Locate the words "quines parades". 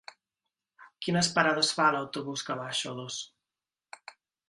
1.07-1.71